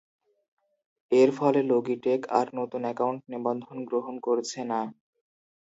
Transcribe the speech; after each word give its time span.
এর 1.11 1.29
ফলে 1.37 1.61
লগিটেক 1.71 2.21
আর 2.31 2.47
নতুন 2.59 2.81
অ্যাকাউন্ট 2.85 3.21
নিবন্ধন 3.31 3.77
গ্রহণ 3.89 4.15
করছে 4.19 4.59
না। 4.63 4.81